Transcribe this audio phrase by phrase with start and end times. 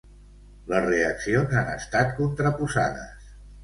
[0.71, 3.35] Les reaccions han estat contraposades.